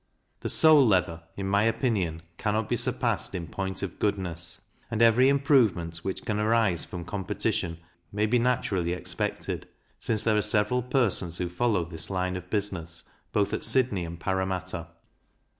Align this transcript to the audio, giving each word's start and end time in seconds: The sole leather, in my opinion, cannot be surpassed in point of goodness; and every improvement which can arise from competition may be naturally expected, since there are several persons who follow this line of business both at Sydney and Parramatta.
The 0.39 0.49
sole 0.49 0.83
leather, 0.83 1.21
in 1.37 1.45
my 1.47 1.61
opinion, 1.65 2.23
cannot 2.39 2.67
be 2.67 2.75
surpassed 2.75 3.35
in 3.35 3.45
point 3.45 3.83
of 3.83 3.99
goodness; 3.99 4.59
and 4.89 4.99
every 4.99 5.29
improvement 5.29 5.97
which 5.97 6.25
can 6.25 6.39
arise 6.39 6.83
from 6.83 7.05
competition 7.05 7.77
may 8.11 8.25
be 8.25 8.39
naturally 8.39 8.93
expected, 8.93 9.67
since 9.99 10.23
there 10.23 10.35
are 10.37 10.41
several 10.41 10.81
persons 10.81 11.37
who 11.37 11.49
follow 11.49 11.85
this 11.85 12.09
line 12.09 12.35
of 12.35 12.49
business 12.49 13.03
both 13.31 13.53
at 13.53 13.63
Sydney 13.63 14.03
and 14.03 14.19
Parramatta. 14.19 14.87